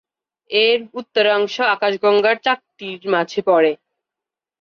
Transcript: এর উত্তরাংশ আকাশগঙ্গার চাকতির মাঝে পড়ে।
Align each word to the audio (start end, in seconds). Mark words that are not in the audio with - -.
এর 0.49 0.79
উত্তরাংশ 0.93 1.55
আকাশগঙ্গার 1.75 2.37
চাকতির 2.45 3.01
মাঝে 3.13 3.41
পড়ে। 3.47 3.71